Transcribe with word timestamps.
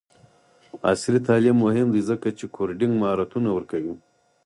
عصري 0.91 1.19
تعلیم 1.27 1.57
مهم 1.65 1.87
دی 1.93 2.01
ځکه 2.09 2.27
چې 2.37 2.45
کوډینګ 2.55 2.93
مهارتونه 3.01 3.49
ورکوي. 3.53 3.93